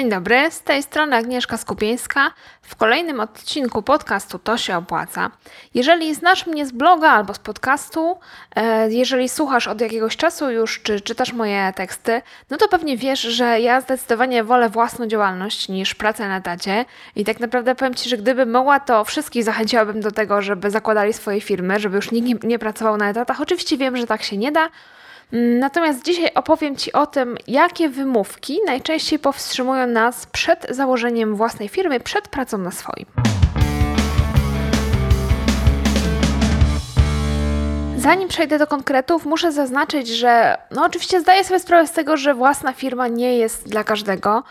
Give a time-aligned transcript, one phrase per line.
[0.00, 2.30] Dzień dobry, z tej strony Agnieszka Skupieńska.
[2.62, 5.30] W kolejnym odcinku podcastu To się opłaca.
[5.74, 8.18] Jeżeli znasz mnie z bloga albo z podcastu,
[8.56, 13.20] e, jeżeli słuchasz od jakiegoś czasu już, czy czytasz moje teksty, no to pewnie wiesz,
[13.20, 16.84] że ja zdecydowanie wolę własną działalność niż pracę na etacie.
[17.16, 21.12] I tak naprawdę powiem Ci, że gdybym mogła, to wszystkich zachęciłabym do tego, żeby zakładali
[21.12, 23.40] swoje firmy, żeby już nikt nie pracował na etatach.
[23.40, 24.68] Oczywiście wiem, że tak się nie da,
[25.32, 32.00] Natomiast dzisiaj opowiem Ci o tym, jakie wymówki najczęściej powstrzymują nas przed założeniem własnej firmy,
[32.00, 33.06] przed pracą na swoim.
[37.96, 42.34] Zanim przejdę do konkretów, muszę zaznaczyć, że no oczywiście zdaję sobie sprawę z tego, że
[42.34, 44.42] własna firma nie jest dla każdego.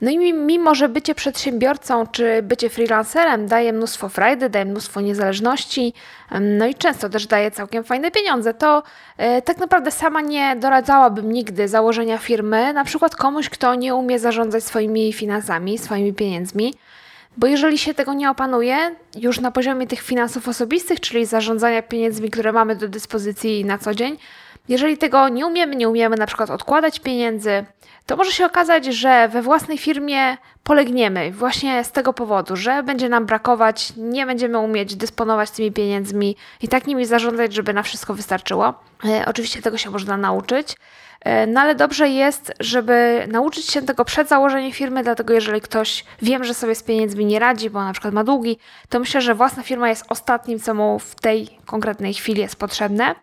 [0.00, 5.94] No i mimo, że bycie przedsiębiorcą czy bycie freelancerem daje mnóstwo frajdy, daje mnóstwo niezależności,
[6.40, 8.82] no i często też daje całkiem fajne pieniądze, to
[9.16, 14.18] e, tak naprawdę sama nie doradzałabym nigdy założenia firmy, na przykład komuś, kto nie umie
[14.18, 16.74] zarządzać swoimi finansami, swoimi pieniędzmi.
[17.36, 18.76] Bo jeżeli się tego nie opanuje,
[19.14, 23.94] już na poziomie tych finansów osobistych, czyli zarządzania pieniędzmi, które mamy do dyspozycji na co
[23.94, 24.16] dzień,
[24.68, 27.64] jeżeli tego nie umiemy, nie umiemy na przykład odkładać pieniędzy,
[28.06, 33.08] to może się okazać, że we własnej firmie polegniemy właśnie z tego powodu, że będzie
[33.08, 38.14] nam brakować, nie będziemy umieć dysponować tymi pieniędzmi i tak nimi zarządzać, żeby na wszystko
[38.14, 38.74] wystarczyło.
[39.04, 40.76] E, oczywiście tego się można nauczyć.
[41.20, 46.04] E, no ale dobrze jest, żeby nauczyć się tego przed założeniem firmy, dlatego jeżeli ktoś
[46.22, 49.34] wiem, że sobie z pieniędzmi nie radzi, bo na przykład ma długi, to myślę, że
[49.34, 53.14] własna firma jest ostatnim, co mu w tej konkretnej chwili jest potrzebne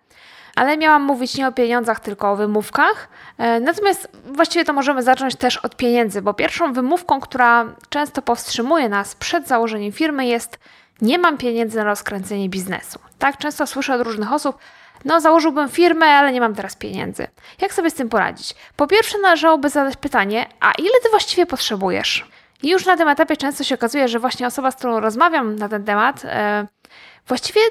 [0.55, 3.09] ale miałam mówić nie o pieniądzach, tylko o wymówkach.
[3.37, 8.89] E, natomiast właściwie to możemy zacząć też od pieniędzy, bo pierwszą wymówką, która często powstrzymuje
[8.89, 10.59] nas przed założeniem firmy jest
[11.01, 12.99] nie mam pieniędzy na rozkręcenie biznesu.
[13.19, 14.57] Tak często słyszę od różnych osób,
[15.05, 17.27] no założyłbym firmę, ale nie mam teraz pieniędzy.
[17.61, 18.55] Jak sobie z tym poradzić?
[18.75, 22.27] Po pierwsze należałoby zadać pytanie, a ile ty właściwie potrzebujesz?
[22.63, 25.69] I już na tym etapie często się okazuje, że właśnie osoba, z którą rozmawiam na
[25.69, 26.67] ten temat, e,
[27.27, 27.61] właściwie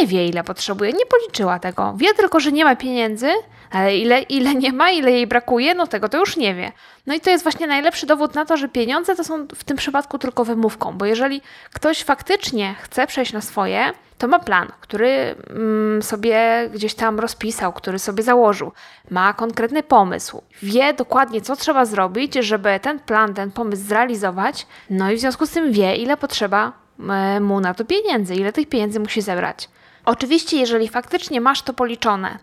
[0.00, 1.94] nie wie, ile potrzebuje, nie policzyła tego.
[1.96, 3.28] Wie tylko, że nie ma pieniędzy,
[3.70, 6.72] ale ile, ile nie ma, ile jej brakuje, no tego to już nie wie.
[7.06, 9.76] No i to jest właśnie najlepszy dowód na to, że pieniądze to są w tym
[9.76, 11.42] przypadku tylko wymówką, bo jeżeli
[11.72, 17.72] ktoś faktycznie chce przejść na swoje, to ma plan, który mm, sobie gdzieś tam rozpisał,
[17.72, 18.72] który sobie założył,
[19.10, 25.10] ma konkretny pomysł, wie dokładnie, co trzeba zrobić, żeby ten plan, ten pomysł zrealizować, no
[25.10, 26.72] i w związku z tym wie, ile potrzeba
[27.10, 29.68] e, mu na to pieniędzy, ile tych pieniędzy musi zebrać.
[30.04, 32.38] Oczywiście, jeżeli faktycznie masz to policzone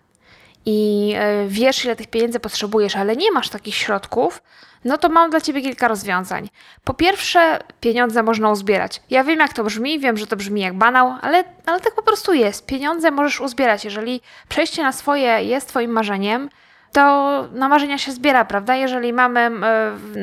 [0.66, 4.42] i e, wiesz, ile tych pieniędzy potrzebujesz, ale nie masz takich środków,
[4.86, 6.50] no to mam dla Ciebie kilka rozwiązań.
[6.84, 9.02] Po pierwsze, pieniądze można uzbierać.
[9.10, 12.04] Ja wiem, jak to brzmi, wiem, że to brzmi jak banał, ale, ale tak po
[12.04, 12.66] prostu jest.
[12.66, 13.86] Pieniądze możesz uzbierać.
[13.86, 16.50] Jeżeli przejście na swoje jest Twoim marzeniem,
[16.92, 18.76] to na marzenia się zbiera, prawda?
[18.76, 19.50] Jeżeli mamy, e,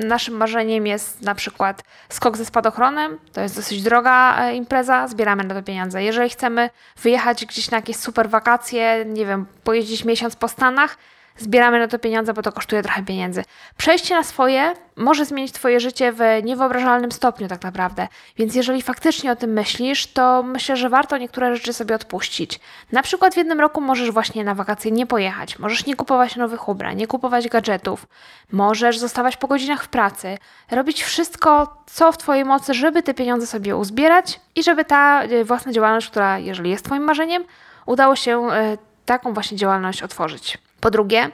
[0.07, 5.45] naszym marzeniem jest na przykład skok ze spadochronem, to jest dosyć droga e, impreza, zbieramy
[5.45, 6.03] na to pieniądze.
[6.03, 6.71] Jeżeli chcemy
[7.03, 10.97] wyjechać gdzieś na jakieś super wakacje, nie wiem, pojeździć miesiąc po Stanach,
[11.37, 13.45] zbieramy na to pieniądze, bo to kosztuje trochę pieniędzy.
[13.77, 18.09] Przejście na swoje może zmienić Twoje życie w niewyobrażalnym stopniu, tak naprawdę.
[18.37, 22.61] Więc jeżeli faktycznie o tym myślisz, to myślę, że warto niektóre rzeczy sobie odpuścić.
[22.93, 26.69] Na przykład w jednym roku możesz właśnie na wakacje nie pojechać, możesz nie kupować nowych
[26.69, 28.06] ubrań, nie kupować gadżetów,
[28.53, 30.39] możesz zostawać po godzinach w pracy,
[30.71, 35.44] robić wszystko, co w Twojej mocy, żeby te pieniądze sobie uzbierać i żeby ta e,
[35.44, 37.44] własna działalność, która jeżeli jest Twoim marzeniem,
[37.87, 38.77] udało się e,
[39.07, 40.59] taką właśnie działalność otworzyć.
[40.81, 41.31] Po drugie,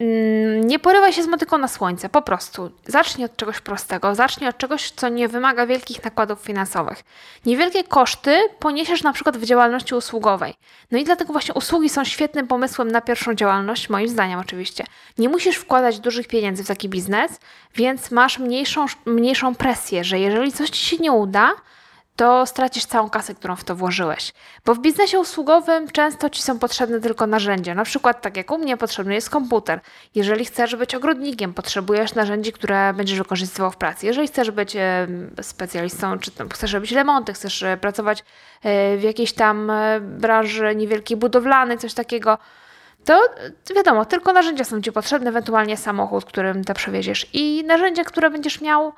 [0.00, 2.70] mm, nie porywaj się z motyką na słońce, po prostu.
[2.86, 7.04] Zacznij od czegoś prostego, zacznij od czegoś, co nie wymaga wielkich nakładów finansowych.
[7.46, 10.54] Niewielkie koszty poniesiesz na przykład w działalności usługowej.
[10.90, 14.84] No i dlatego właśnie usługi są świetnym pomysłem na pierwszą działalność, moim zdaniem oczywiście.
[15.18, 17.40] Nie musisz wkładać dużych pieniędzy w taki biznes,
[17.74, 21.54] więc masz mniejszą, mniejszą presję, że jeżeli coś ci się nie uda,
[22.16, 24.32] to stracisz całą kasę, którą w to włożyłeś.
[24.64, 27.74] Bo w biznesie usługowym często ci są potrzebne tylko narzędzia.
[27.74, 29.80] Na przykład, tak jak u mnie, potrzebny jest komputer.
[30.14, 34.06] Jeżeli chcesz być ogrodnikiem, potrzebujesz narzędzi, które będziesz wykorzystywał w pracy.
[34.06, 34.76] Jeżeli chcesz być
[35.42, 38.24] specjalistą, czy chcesz robić remonty, chcesz e, pracować
[38.62, 42.38] e, w jakiejś tam e, branży niewielkiej budowlanej, coś takiego,
[43.04, 43.20] to
[43.76, 47.26] wiadomo, tylko narzędzia są ci potrzebne, ewentualnie samochód, którym te przewieziesz.
[47.32, 48.92] I narzędzia, które będziesz miał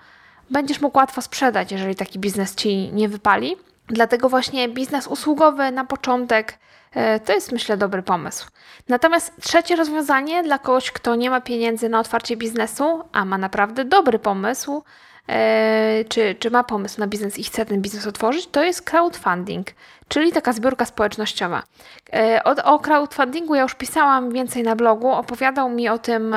[0.50, 3.56] będziesz mógł łatwo sprzedać, jeżeli taki biznes ci nie wypali.
[3.88, 6.58] Dlatego właśnie biznes usługowy na początek
[6.94, 8.46] e, to jest myślę dobry pomysł.
[8.88, 13.84] Natomiast trzecie rozwiązanie dla kogoś, kto nie ma pieniędzy na otwarcie biznesu, a ma naprawdę
[13.84, 14.82] dobry pomysł,
[15.28, 19.66] e, czy, czy ma pomysł na biznes i chce ten biznes otworzyć, to jest crowdfunding,
[20.08, 21.62] czyli taka zbiórka społecznościowa.
[22.12, 25.10] E, o, o crowdfundingu ja już pisałam więcej na blogu.
[25.10, 26.34] Opowiadał mi o tym,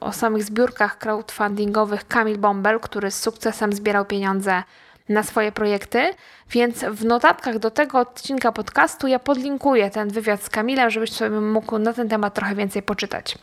[0.00, 4.62] o samych zbiórkach crowdfundingowych Kamil Bombel, który z sukcesem zbierał pieniądze
[5.08, 6.14] na swoje projekty,
[6.50, 11.40] więc w notatkach do tego odcinka podcastu ja podlinkuję ten wywiad z Kamilem, żebyś sobie
[11.40, 13.38] mógł na ten temat trochę więcej poczytać.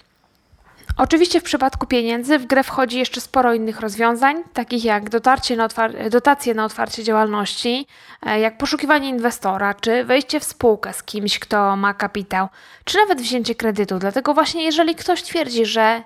[0.98, 5.68] Oczywiście w przypadku pieniędzy w grę wchodzi jeszcze sporo innych rozwiązań, takich jak dotarcie na
[6.10, 7.88] dotacje na otwarcie działalności,
[8.26, 12.48] e, jak poszukiwanie inwestora, czy wejście w spółkę z kimś, kto ma kapitał,
[12.86, 14.00] czy nawet wzięcie kredytu.
[14.00, 16.04] Dlatego właśnie jeżeli ktoś twierdzi, że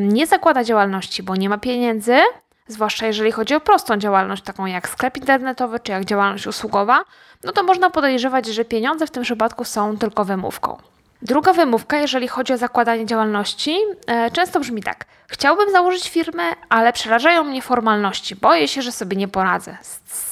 [0.00, 2.16] nie zakłada działalności, bo nie ma pieniędzy,
[2.72, 7.04] zwłaszcza jeżeli chodzi o prostą działalność, taką jak sklep internetowy czy jak działalność usługowa,
[7.44, 10.78] no to można podejrzewać, że pieniądze w tym przypadku są tylko wymówką.
[11.22, 13.76] Druga wymówka, jeżeli chodzi o zakładanie działalności,
[14.06, 18.36] e, często brzmi tak: Chciałbym założyć firmę, ale przerażają mnie formalności.
[18.36, 19.76] Boję się, że sobie nie poradzę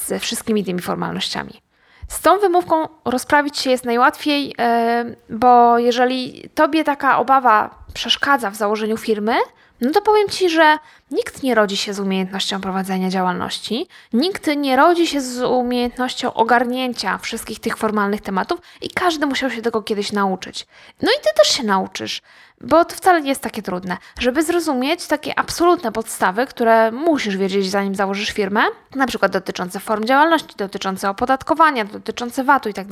[0.06, 1.60] ze wszystkimi tymi formalnościami.
[2.08, 8.56] Z tą wymówką rozprawić się jest najłatwiej, e, bo jeżeli tobie taka obawa przeszkadza w
[8.56, 9.34] założeniu firmy,
[9.81, 10.78] no to powiem Ci, że
[11.11, 17.19] nikt nie rodzi się z umiejętnością prowadzenia działalności, nikt nie rodzi się z umiejętnością ogarnięcia
[17.19, 20.67] wszystkich tych formalnych tematów i każdy musiał się tego kiedyś nauczyć.
[21.03, 22.23] No i Ty też się nauczysz,
[22.61, 23.97] bo to wcale nie jest takie trudne.
[24.19, 28.61] Żeby zrozumieć takie absolutne podstawy, które musisz wiedzieć zanim założysz firmę,
[28.95, 32.87] na przykład dotyczące form działalności, dotyczące opodatkowania, dotyczące VAT-u i tak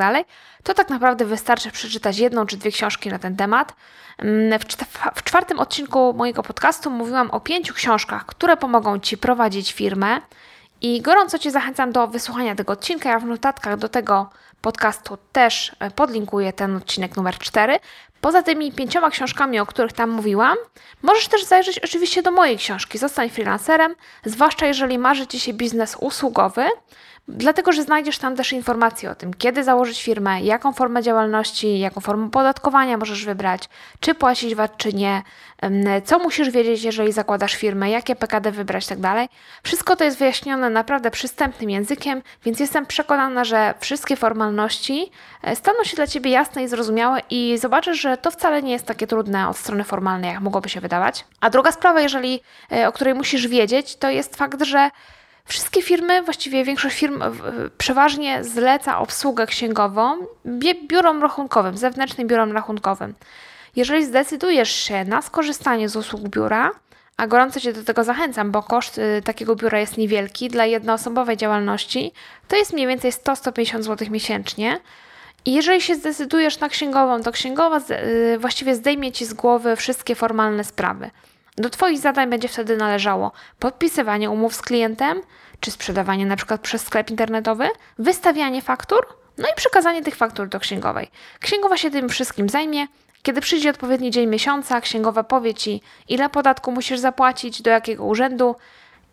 [0.63, 3.75] to tak naprawdę wystarczy przeczytać jedną czy dwie książki na ten temat.
[4.19, 4.61] Mm,
[5.15, 10.21] w czwartym odcinku mojego podcastu mówiłam o pięciu książkach, które pomogą Ci prowadzić firmę.
[10.81, 13.11] I gorąco Cię zachęcam do wysłuchania tego odcinka.
[13.11, 17.79] Ja w notatkach do tego podcastu też e, podlinkuję ten odcinek numer 4.
[18.21, 20.57] Poza tymi pięcioma książkami, o których tam mówiłam,
[21.03, 23.95] możesz też zajrzeć oczywiście do mojej książki Zostań freelancerem,
[24.25, 26.65] zwłaszcza jeżeli marzy Ci się biznes usługowy,
[27.29, 32.01] Dlatego, że znajdziesz tam też informacje o tym, kiedy założyć firmę, jaką formę działalności, jaką
[32.01, 33.69] formę opodatkowania możesz wybrać,
[34.01, 35.23] czy płacić VAT, czy nie,
[36.05, 39.29] co musisz wiedzieć, jeżeli zakładasz firmę, jakie PKD wybrać, tak dalej.
[39.63, 45.11] Wszystko to jest wyjaśnione naprawdę przystępnym językiem, więc jestem przekonana, że wszystkie formalności
[45.43, 48.87] e, staną się dla Ciebie jasne i zrozumiałe i zobaczysz, że to wcale nie jest
[48.87, 51.25] takie trudne od strony formalnej, jak mogłoby się wydawać.
[51.41, 52.41] A druga sprawa, jeżeli,
[52.73, 54.91] e, o której musisz wiedzieć, to jest fakt, że
[55.49, 57.23] Wszystkie firmy, właściwie większość firm
[57.79, 60.17] przeważnie zleca obsługę księgową
[60.89, 63.15] biurom rachunkowym, zewnętrznym biurom rachunkowym.
[63.77, 66.71] Jeżeli zdecydujesz się na skorzystanie z usług biura,
[67.17, 71.37] a gorąco Cię do tego zachęcam, bo koszt y, takiego biura jest niewielki dla jednoosobowej
[71.37, 72.13] działalności,
[72.49, 74.81] to jest mniej więcej 100-150 zł miesięcznie.
[75.45, 77.81] I jeżeli się zdecydujesz na księgową, to księgowa
[78.35, 81.11] y, właściwie zdejmie Ci z głowy wszystkie formalne sprawy.
[81.59, 85.21] Do Twoich zadań będzie wtedy należało podpisywanie umów z klientem,
[85.61, 87.69] czy sprzedawanie na przykład przez sklep internetowy,
[87.99, 89.07] wystawianie faktur,
[89.39, 91.11] no i przekazanie tych faktur do księgowej.
[91.41, 92.87] Księgowa się tym wszystkim zajmie.
[93.23, 98.57] Kiedy przyjdzie odpowiedni dzień miesiąca, księgowa powie Ci, ile podatku musisz zapłacić, do jakiego urzędu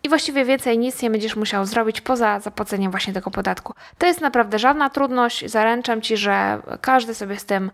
[0.02, 3.74] i właściwie więcej nic nie będziesz musiał zrobić poza zapłaceniem właśnie tego podatku.
[3.98, 5.50] To jest naprawdę żadna trudność.
[5.50, 7.70] Zaręczam Ci, że każdy sobie z tym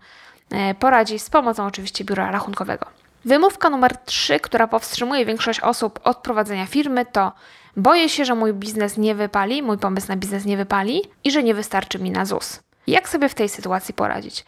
[0.51, 3.02] e, poradzi, z pomocą oczywiście biura rachunkowego.
[3.25, 7.31] Wymówka numer 3, która powstrzymuje większość osób od prowadzenia firmy, to
[7.77, 11.43] boję się, że mój biznes nie wypali, mój pomysł na biznes nie wypali i że
[11.43, 12.59] nie wystarczy mi na ZUS.
[12.87, 14.45] Jak sobie w tej sytuacji poradzić?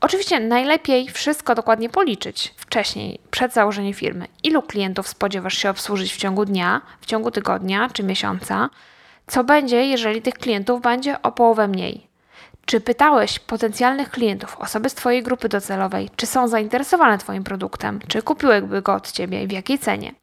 [0.00, 4.26] Oczywiście najlepiej wszystko dokładnie policzyć wcześniej, przed założeniem firmy.
[4.42, 8.70] Ilu klientów spodziewasz się obsłużyć w ciągu dnia, w ciągu tygodnia czy miesiąca?
[9.26, 12.07] Co będzie, jeżeli tych klientów będzie o połowę mniej?
[12.68, 18.22] Czy pytałeś potencjalnych klientów, osoby z Twojej grupy docelowej, czy są zainteresowane Twoim produktem, czy
[18.22, 20.14] kupiłyby go od Ciebie i w jakiej cenie?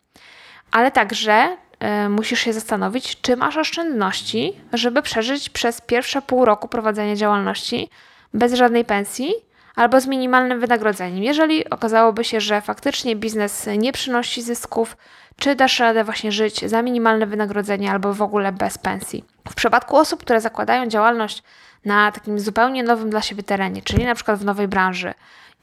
[0.72, 1.58] Ale także
[2.06, 7.90] y, musisz się zastanowić, czy masz oszczędności, żeby przeżyć przez pierwsze pół roku prowadzenia działalności
[8.34, 9.34] bez żadnej pensji
[9.76, 11.24] albo z minimalnym wynagrodzeniem.
[11.24, 14.98] Jeżeli okazałoby się, że faktycznie biznes nie przynosi zysków,
[15.40, 19.26] czy dasz radę właśnie żyć za minimalne wynagrodzenie albo w ogóle bez pensji.
[19.50, 21.44] W przypadku osób, które zakładają działalność
[21.86, 25.14] na takim zupełnie nowym dla siebie terenie, czyli na przykład w nowej branży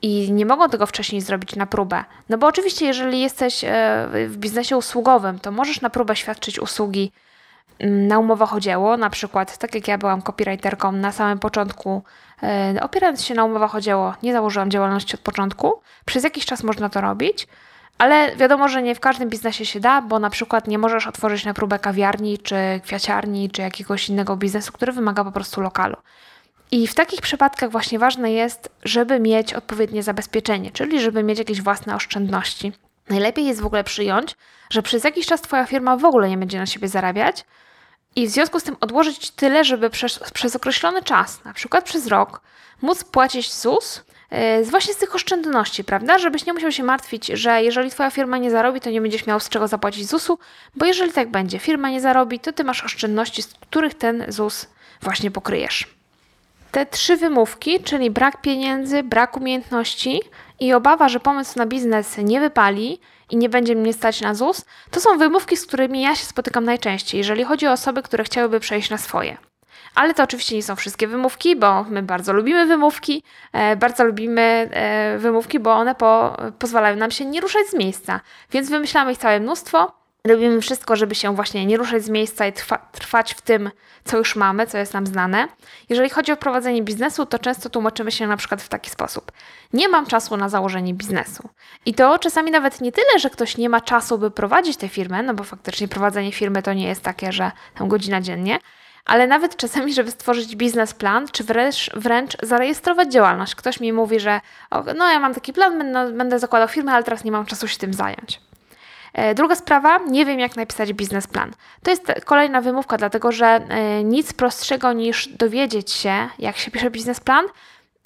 [0.02, 2.04] i nie mogą tego wcześniej zrobić na próbę.
[2.28, 3.68] No bo oczywiście, jeżeli jesteś e,
[4.28, 7.12] w biznesie usługowym, to możesz na próbę świadczyć usługi
[7.78, 12.02] mm, na umowach o dzieło, na przykład tak jak ja byłam copywriterką na samym początku,
[12.42, 15.80] e, opierając się na umowach o dzieło, nie założyłam działalności od początku.
[16.04, 17.48] Przez jakiś czas można to robić,
[18.02, 21.44] ale wiadomo, że nie w każdym biznesie się da, bo na przykład nie możesz otworzyć
[21.44, 22.54] na próbę kawiarni, czy
[22.84, 25.96] kwiaciarni, czy jakiegoś innego biznesu, który wymaga po prostu lokalu.
[26.70, 31.62] I w takich przypadkach właśnie ważne jest, żeby mieć odpowiednie zabezpieczenie, czyli żeby mieć jakieś
[31.62, 32.72] własne oszczędności.
[33.08, 34.36] Najlepiej jest w ogóle przyjąć,
[34.70, 37.44] że przez jakiś czas Twoja firma w ogóle nie będzie na siebie zarabiać
[38.16, 42.06] i w związku z tym odłożyć tyle, żeby przez, przez określony czas, na przykład przez
[42.06, 42.40] rok,
[42.82, 44.04] móc płacić ZUS
[44.64, 46.18] właśnie z tych oszczędności, prawda?
[46.18, 49.40] Żebyś nie musiał się martwić, że jeżeli Twoja firma nie zarobi, to nie będziesz miał
[49.40, 50.38] z czego zapłacić ZUS-u,
[50.74, 54.66] bo jeżeli tak będzie, firma nie zarobi, to Ty masz oszczędności, z których ten ZUS
[55.02, 55.86] właśnie pokryjesz.
[56.70, 60.20] Te trzy wymówki, czyli brak pieniędzy, brak umiejętności
[60.60, 64.64] i obawa, że pomysł na biznes nie wypali i nie będzie mnie stać na ZUS,
[64.90, 68.60] to są wymówki, z którymi ja się spotykam najczęściej, jeżeli chodzi o osoby, które chciałyby
[68.60, 69.51] przejść na swoje.
[69.94, 73.22] Ale to oczywiście nie są wszystkie wymówki, bo my bardzo lubimy wymówki,
[73.52, 78.20] e, bardzo lubimy e, wymówki, bo one po, pozwalają nam się nie ruszać z miejsca.
[78.50, 80.02] Więc wymyślamy ich całe mnóstwo.
[80.26, 83.70] Robimy wszystko, żeby się właśnie nie ruszać z miejsca i trwa, trwać w tym,
[84.04, 85.48] co już mamy, co jest nam znane.
[85.88, 89.32] Jeżeli chodzi o prowadzenie biznesu, to często tłumaczymy się na przykład w taki sposób.
[89.72, 91.48] Nie mam czasu na założenie biznesu.
[91.86, 95.22] I to czasami nawet nie tyle, że ktoś nie ma czasu, by prowadzić tę firmę,
[95.22, 98.58] no bo faktycznie prowadzenie firmy to nie jest takie, że tam godzina dziennie,
[99.04, 103.54] ale nawet czasami, żeby stworzyć biznesplan, czy wręcz, wręcz zarejestrować działalność.
[103.54, 104.40] Ktoś mi mówi, że
[104.96, 107.78] no ja mam taki plan, będę, będę zakładał firmę, ale teraz nie mam czasu się
[107.78, 108.40] tym zająć.
[109.12, 111.52] E, druga sprawa, nie wiem jak napisać biznesplan.
[111.82, 116.90] To jest kolejna wymówka, dlatego że e, nic prostszego niż dowiedzieć się, jak się pisze
[116.90, 117.46] biznesplan,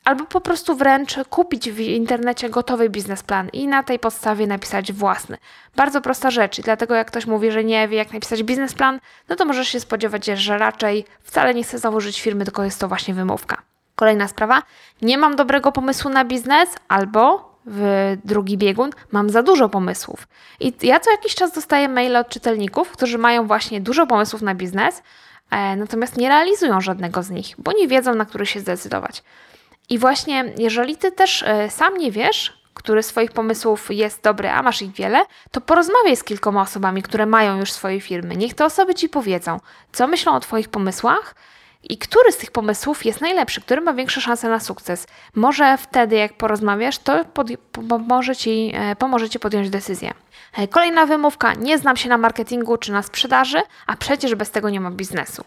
[0.06, 5.36] albo po prostu wręcz kupić w internecie gotowy biznesplan i na tej podstawie napisać własny.
[5.76, 9.36] Bardzo prosta rzecz i dlatego jak ktoś mówi, że nie wie jak napisać biznesplan, no
[9.36, 13.14] to możesz się spodziewać, że raczej wcale nie chce założyć firmy, tylko jest to właśnie
[13.14, 13.62] wymówka.
[13.96, 14.62] Kolejna sprawa,
[15.02, 20.28] nie mam dobrego pomysłu na biznes albo w drugi biegun, mam za dużo pomysłów.
[20.60, 24.54] I ja co jakiś czas dostaję maile od czytelników, którzy mają właśnie dużo pomysłów na
[24.54, 25.02] biznes,
[25.50, 29.22] e, natomiast nie realizują żadnego z nich, bo nie wiedzą, na który się zdecydować.
[29.88, 34.50] I właśnie, jeżeli ty też e, sam nie wiesz, który z Twoich pomysłów jest dobry,
[34.50, 38.36] a masz ich wiele, to porozmawiaj z kilkoma osobami, które mają już swoje firmy.
[38.36, 39.60] Niech te osoby Ci powiedzą,
[39.92, 41.34] co myślą o Twoich pomysłach
[41.82, 45.06] i który z tych pomysłów jest najlepszy, który ma większe szanse na sukces.
[45.34, 47.48] Może wtedy, jak porozmawiasz, to pod,
[47.88, 50.14] pomoże, ci, e, pomoże Ci podjąć decyzję.
[50.56, 54.70] E, kolejna wymówka: nie znam się na marketingu czy na sprzedaży, a przecież bez tego
[54.70, 55.44] nie ma biznesu.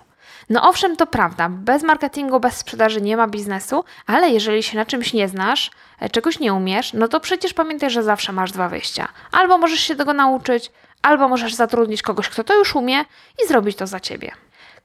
[0.50, 4.86] No owszem, to prawda, bez marketingu, bez sprzedaży nie ma biznesu, ale jeżeli się na
[4.86, 8.70] czymś nie znasz, e, czegoś nie umiesz, no to przecież pamiętaj, że zawsze masz dwa
[8.70, 9.08] wyjścia.
[9.32, 13.06] Albo możesz się tego nauczyć, albo możesz zatrudnić kogoś, kto to już umie
[13.44, 14.32] i zrobić to za ciebie.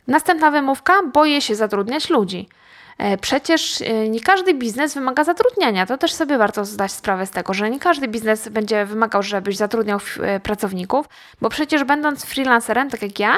[0.06, 2.49] Następna wymówka: boję się zatrudniać ludzi.
[2.98, 5.86] E, przecież e, nie każdy biznes wymaga zatrudniania.
[5.86, 9.56] To też sobie warto zdać sprawę z tego, że nie każdy biznes będzie wymagał, żebyś
[9.56, 11.06] zatrudniał e, pracowników,
[11.40, 13.36] bo przecież będąc freelancerem, tak jak ja,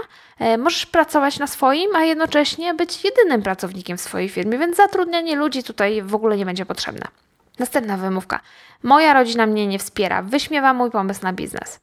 [0.58, 5.62] możesz pracować na swoim, a jednocześnie być jedynym pracownikiem w swojej firmie, więc zatrudnianie ludzi
[5.62, 7.06] tutaj w ogóle nie będzie potrzebne.
[7.58, 8.40] Następna wymówka.
[8.82, 11.80] Moja rodzina mnie nie wspiera, wyśmiewa mój pomysł na biznes.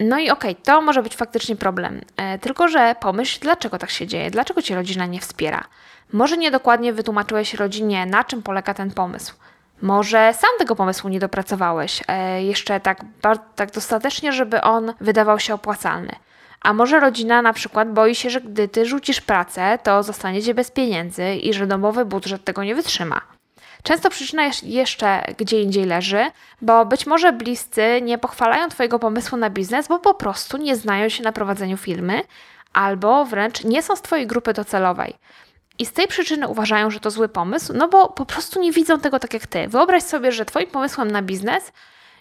[0.00, 2.00] No i okej, okay, to może być faktycznie problem.
[2.16, 5.64] E, tylko, że pomyśl, dlaczego tak się dzieje, dlaczego cię rodzina nie wspiera.
[6.12, 9.34] Może niedokładnie wytłumaczyłeś rodzinie, na czym polega ten pomysł.
[9.82, 13.00] Może sam tego pomysłu nie dopracowałeś e, jeszcze tak,
[13.56, 16.12] tak dostatecznie, żeby on wydawał się opłacalny.
[16.62, 20.70] A może rodzina na przykład boi się, że gdy ty rzucisz pracę, to zostaniecie bez
[20.70, 23.20] pieniędzy i że domowy budżet tego nie wytrzyma.
[23.88, 26.30] Często przyczyna jeszcze gdzie indziej leży,
[26.62, 31.08] bo być może bliscy nie pochwalają Twojego pomysłu na biznes, bo po prostu nie znają
[31.08, 32.22] się na prowadzeniu firmy,
[32.72, 35.14] albo wręcz nie są z Twojej grupy docelowej.
[35.78, 39.00] I z tej przyczyny uważają, że to zły pomysł, no bo po prostu nie widzą
[39.00, 39.68] tego tak jak Ty.
[39.68, 41.72] Wyobraź sobie, że Twoim pomysłem na biznes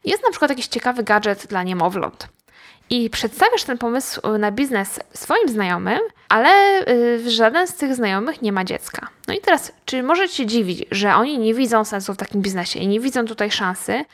[0.05, 2.36] jest na przykład jakiś ciekawy gadżet dla niemowląt
[2.89, 8.51] i przedstawiasz ten pomysł na biznes swoim znajomym, ale y, żaden z tych znajomych nie
[8.51, 9.07] ma dziecka.
[9.27, 12.79] No i teraz, czy może Cię dziwić, że oni nie widzą sensu w takim biznesie
[12.79, 14.05] i nie widzą tutaj szansy,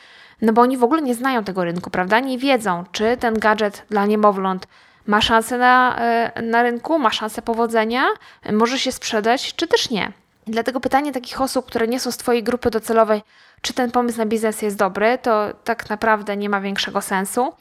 [0.41, 2.19] no bo oni w ogóle nie znają tego rynku, prawda?
[2.19, 4.67] Nie wiedzą, czy ten gadżet dla niemowląt
[5.07, 5.99] ma szansę na,
[6.37, 8.05] y, na rynku, ma szansę powodzenia,
[8.51, 10.11] może się sprzedać, czy też nie.
[10.47, 13.21] Dlatego pytanie takich osób, które nie są z Twojej grupy docelowej,
[13.61, 17.53] czy ten pomysł na biznes jest dobry, to tak naprawdę nie ma większego sensu.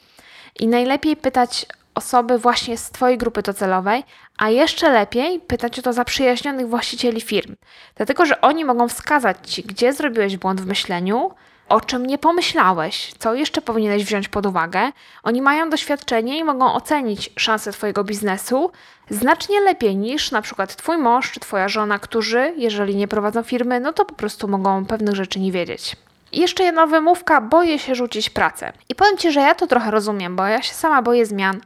[0.59, 4.03] I najlepiej pytać osoby właśnie z Twojej grupy docelowej,
[4.37, 7.55] a jeszcze lepiej pytać o to zaprzyjaźnionych właścicieli firm,
[7.95, 11.31] dlatego że oni mogą wskazać Ci, gdzie zrobiłeś błąd w myśleniu,
[11.69, 14.91] o czym nie pomyślałeś, co jeszcze powinieneś wziąć pod uwagę.
[15.23, 18.71] Oni mają doświadczenie i mogą ocenić szanse Twojego biznesu
[19.09, 23.79] znacznie lepiej niż na przykład Twój mąż czy Twoja żona, którzy, jeżeli nie prowadzą firmy,
[23.79, 25.95] no to po prostu mogą pewnych rzeczy nie wiedzieć.
[26.33, 28.73] Jeszcze jedna wymówka, boję się rzucić pracę.
[28.89, 31.61] I powiem Ci, że ja to trochę rozumiem, bo ja się sama boję zmian.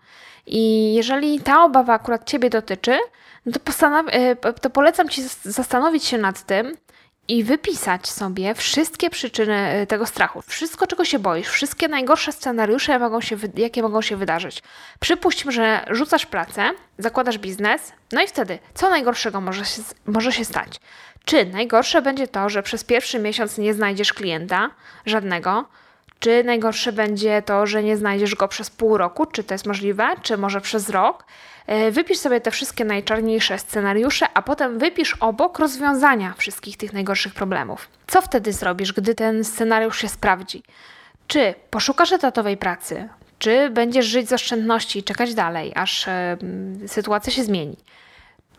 [0.47, 3.00] I jeżeli ta obawa akurat Ciebie dotyczy,
[3.45, 3.62] no to,
[4.12, 6.77] e, to polecam Ci zastanowić się nad tym
[7.27, 13.00] i wypisać sobie wszystkie przyczyny y, tego strachu, wszystko, czego się boisz, wszystkie najgorsze scenariusze,
[13.00, 14.63] mogą się, jakie mogą się wydarzyć.
[15.00, 20.46] Przypuśćmy, że rzucasz pracę, zakładasz biznes, no i wtedy, co najgorszego może się, może się
[20.46, 20.79] stać?
[21.25, 24.69] Czy najgorsze będzie to, że przez pierwszy miesiąc nie znajdziesz klienta,
[25.05, 25.65] żadnego,
[26.19, 29.25] czy najgorsze będzie to, że nie znajdziesz go przez pół roku?
[29.25, 30.07] Czy to jest możliwe?
[30.21, 31.25] Czy może przez rok?
[31.67, 37.33] E, wypisz sobie te wszystkie najczarniejsze scenariusze, a potem wypisz obok rozwiązania wszystkich tych najgorszych
[37.33, 37.89] problemów.
[38.07, 40.63] Co wtedy zrobisz, gdy ten scenariusz się sprawdzi?
[41.27, 43.09] Czy poszukasz etatowej pracy?
[43.39, 46.12] Czy będziesz żyć z oszczędności i czekać dalej, aż y,
[46.88, 47.77] sytuacja się zmieni?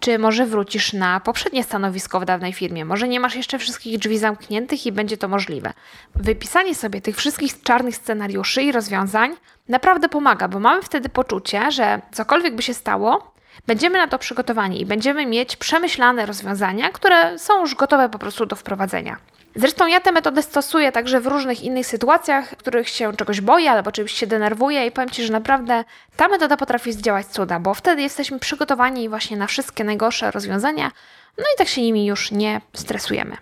[0.01, 2.85] Czy może wrócisz na poprzednie stanowisko w dawnej firmie?
[2.85, 5.73] Może nie masz jeszcze wszystkich drzwi zamkniętych i będzie to możliwe.
[6.15, 9.37] Wypisanie sobie tych wszystkich czarnych scenariuszy i rozwiązań
[9.69, 13.33] naprawdę pomaga, bo mamy wtedy poczucie, że cokolwiek by się stało,
[13.67, 18.47] będziemy na to przygotowani i będziemy mieć przemyślane rozwiązania, które są już gotowe po prostu
[18.47, 19.17] do wprowadzenia.
[19.57, 23.71] Zresztą ja tę metodę stosuję także w różnych innych sytuacjach, w których się czegoś boję
[23.71, 25.85] albo czymś się denerwuję i powiem Ci, że naprawdę
[26.17, 30.91] ta metoda potrafi zdziałać cuda, bo wtedy jesteśmy przygotowani właśnie na wszystkie najgorsze rozwiązania,
[31.39, 33.37] no i tak się nimi już nie stresujemy.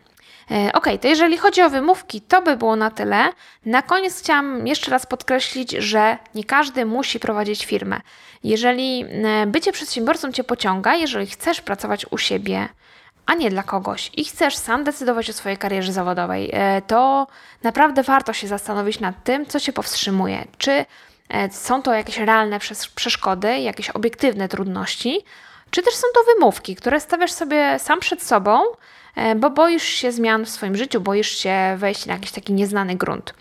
[0.50, 3.32] E, ok, to jeżeli chodzi o wymówki, to by było na tyle.
[3.66, 8.00] Na koniec chciałam jeszcze raz podkreślić, że nie każdy musi prowadzić firmę.
[8.44, 12.68] Jeżeli e, bycie przedsiębiorcą Cię pociąga, jeżeli chcesz pracować u siebie,
[13.26, 17.26] a nie dla kogoś i chcesz sam decydować o swojej karierze zawodowej, e, to
[17.62, 20.45] naprawdę warto się zastanowić nad tym, co cię powstrzymuje.
[20.59, 20.85] Czy
[21.28, 22.59] e, są to jakieś realne
[22.95, 25.25] przeszkody, jakieś obiektywne trudności,
[25.71, 28.61] czy też są to wymówki, które stawiasz sobie sam przed sobą,
[29.16, 32.97] e, bo boisz się zmian w swoim życiu, boisz się wejść na jakiś taki nieznany
[32.97, 33.35] grunt.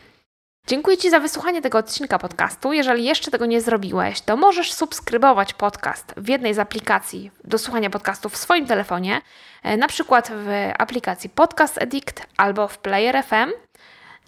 [0.67, 2.73] Dziękuję Ci za wysłuchanie tego odcinka podcastu.
[2.73, 7.89] Jeżeli jeszcze tego nie zrobiłeś, to możesz subskrybować podcast w jednej z aplikacji do słuchania
[7.89, 9.21] podcastów w swoim telefonie,
[9.63, 13.51] e, na przykład w aplikacji Podcast Addict albo w Player FM.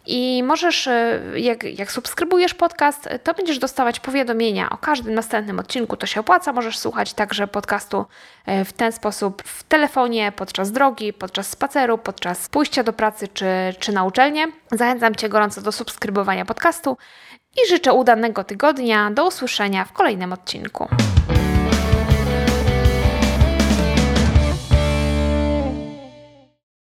[0.10, 5.98] I możesz, e, jak, jak subskrybujesz podcast, to będziesz dostawać powiadomienia o każdym następnym odcinku.
[5.98, 6.54] To się opłaca.
[6.54, 8.06] Możesz słuchać także podcastu
[8.46, 13.46] e, w ten sposób w telefonie, podczas drogi, podczas spaceru, podczas pójścia do pracy czy,
[13.80, 14.48] czy na uczelnię.
[14.72, 16.98] Zachęcam Cię gorąco do subskrybowania podcastu
[17.56, 19.12] i życzę udanego tygodnia.
[19.12, 20.88] Do usłyszenia w kolejnym odcinku.